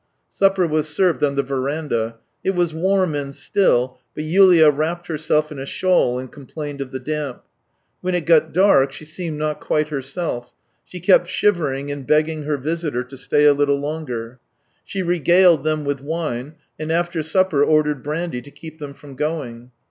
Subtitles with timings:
[0.31, 5.51] Supper was served on the verandah; it was warm and still, but Yulia wrapped herself
[5.51, 7.43] in a shawl and complained of the damp.
[8.01, 12.57] When it got dark, she seemed not quite herself; she kept shivering and begging her
[12.57, 14.39] visitors to stay a httle longer.
[14.83, 19.69] She regaled them with wine, and after supper ordered brandy to keep them from going.